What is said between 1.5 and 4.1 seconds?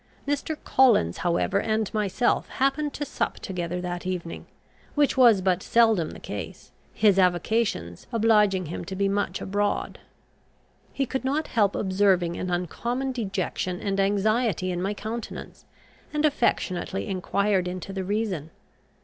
and myself happened to sup together that